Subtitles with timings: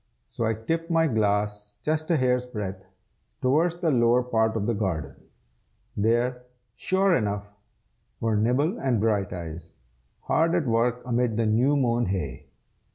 [0.25, 2.83] So I tipped my glass just a hair's breadth,
[3.39, 5.15] towards the lower part of the garden.
[5.95, 6.41] There,
[6.73, 7.53] sure enough,
[8.19, 9.73] were Nibble and Brighteyes,
[10.21, 12.47] hard at work amid the new mown hay.